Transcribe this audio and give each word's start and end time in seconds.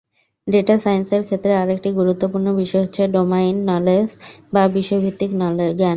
Data 0.47 0.75
সাইন্সের 0.77 1.21
ক্ষেত্রে 1.27 1.51
আরেকটি 1.55 1.89
গুরুত্বপূর্ণ 1.99 2.47
বিষয় 2.61 2.81
হচ্ছে 2.85 3.03
ডোমাইন 3.13 3.55
নলেজ 3.69 4.07
বা 4.53 4.63
বিষয় 4.77 4.99
ভিত্তিক 5.05 5.31
জ্ঞান। 5.33 5.53